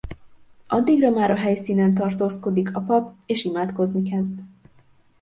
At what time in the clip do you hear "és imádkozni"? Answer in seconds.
3.25-4.09